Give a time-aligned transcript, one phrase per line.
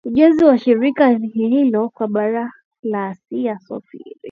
[0.05, 2.53] ugenzi wa shirika hilo kwa bara
[2.83, 4.19] la asia sofie richardson